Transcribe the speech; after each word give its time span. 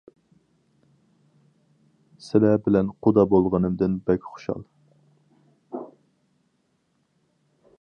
سىلە 2.27 2.53
بىلەن 2.69 2.89
قۇدا 3.07 3.25
بولغىنىمدىن 3.35 3.99
بەك 4.09 4.25
خۇشال. 4.31 4.65